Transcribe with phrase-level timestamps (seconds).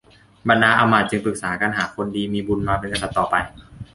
[0.49, 3.35] บรรดาอำมาตย์จึงปรึกษากันหาคนดีมีบุญมาเป็นกษัตริย์ต่อไป